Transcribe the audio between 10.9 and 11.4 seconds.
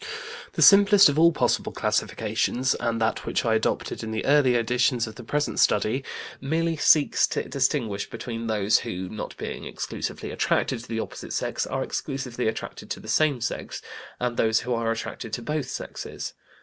opposite